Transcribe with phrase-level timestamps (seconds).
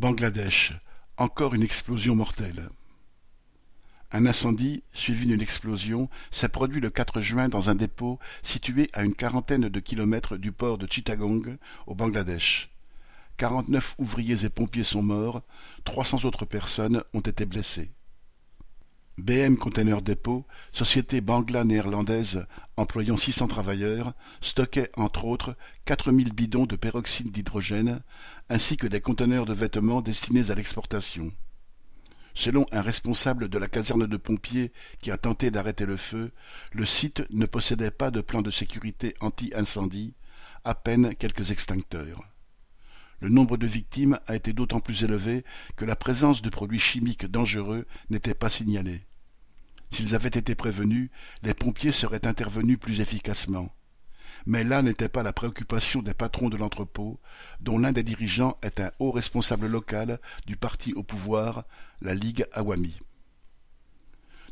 [0.00, 0.72] Bangladesh,
[1.18, 2.70] encore une explosion mortelle.
[4.12, 9.02] Un incendie, suivi d'une explosion, s'est produit le 4 juin dans un dépôt situé à
[9.02, 12.70] une quarantaine de kilomètres du port de Chittagong, au Bangladesh.
[13.36, 15.42] Quarante-neuf ouvriers et pompiers sont morts,
[15.84, 17.90] trois cents autres personnes ont été blessées.
[19.20, 22.46] BM Container Depot, société bangla-néerlandaise
[22.78, 28.00] employant six cents travailleurs, stockait entre autres quatre mille bidons de peroxyde d'hydrogène
[28.48, 31.32] ainsi que des conteneurs de vêtements destinés à l'exportation.
[32.32, 36.32] Selon un responsable de la caserne de pompiers qui a tenté d'arrêter le feu,
[36.72, 40.14] le site ne possédait pas de plan de sécurité anti-incendie,
[40.64, 42.22] à peine quelques extincteurs.
[43.20, 45.44] Le nombre de victimes a été d'autant plus élevé
[45.76, 49.04] que la présence de produits chimiques dangereux n'était pas signalée.
[49.90, 51.10] S'ils avaient été prévenus,
[51.42, 53.74] les pompiers seraient intervenus plus efficacement.
[54.46, 57.20] Mais là n'était pas la préoccupation des patrons de l'entrepôt,
[57.60, 61.64] dont l'un des dirigeants est un haut responsable local du parti au pouvoir,
[62.00, 62.98] la Ligue Awami.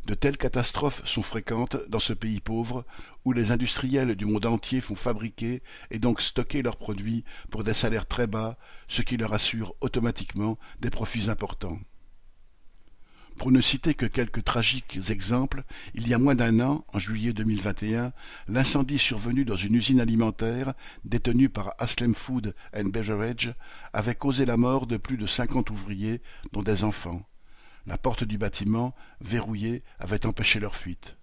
[0.05, 2.87] De telles catastrophes sont fréquentes dans ce pays pauvre
[3.25, 7.75] où les industriels du monde entier font fabriquer et donc stocker leurs produits pour des
[7.75, 8.57] salaires très bas,
[8.89, 11.79] ce qui leur assure automatiquement des profits importants.
[13.39, 15.63] Pour ne citer que quelques tragiques exemples,
[15.95, 18.13] il y a moins d'un an, en juillet 2021,
[18.49, 23.55] l'incendie survenu dans une usine alimentaire détenue par Aslem Food and Beverage
[23.93, 26.21] avait causé la mort de plus de cinquante ouvriers,
[26.53, 27.23] dont des enfants.
[27.87, 31.17] La porte du bâtiment, verrouillée, avait empêché leur fuite.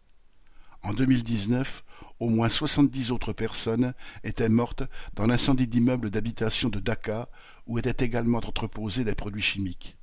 [0.83, 1.83] En 2019,
[2.21, 4.83] au moins soixante-dix autres personnes étaient mortes
[5.15, 7.27] dans l'incendie d'immeubles d'habitation de Dhaka
[7.67, 9.97] où étaient également entreposés des produits chimiques.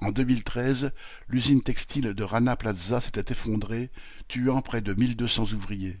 [0.00, 0.92] En 2013,
[1.28, 3.90] l'usine textile de Rana Plaza s'était effondrée,
[4.28, 5.98] tuant près de 1200 ouvriers.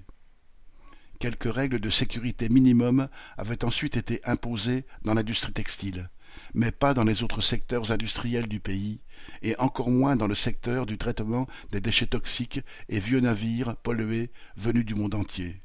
[1.18, 6.10] Quelques règles de sécurité minimum avaient ensuite été imposées dans l'industrie textile,
[6.54, 9.00] mais pas dans les autres secteurs industriels du pays,
[9.42, 14.30] et encore moins dans le secteur du traitement des déchets toxiques et vieux navires pollués
[14.56, 15.60] venus du monde entier.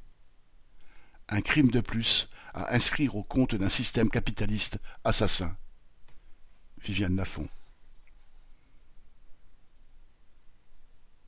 [1.30, 5.56] Un crime de plus à inscrire au compte d'un système capitaliste assassin.
[6.82, 7.48] Viviane Lafont